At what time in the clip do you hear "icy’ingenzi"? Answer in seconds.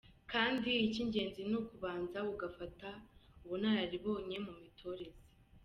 0.85-1.41